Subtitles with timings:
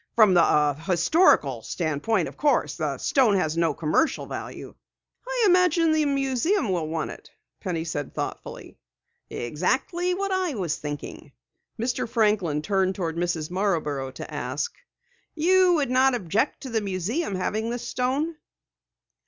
[0.15, 2.75] From the historical standpoint, of course.
[2.75, 4.73] The stone has no commercial value."
[5.27, 8.79] "I imagine the museum will want it," Penny said thoughtfully.
[9.29, 11.33] "Exactly what I was thinking."
[11.79, 12.09] Mr.
[12.09, 13.51] Franklin turned toward Mrs.
[13.51, 14.73] Marborough to ask:
[15.35, 18.37] "You would not object to the museum having this stone?"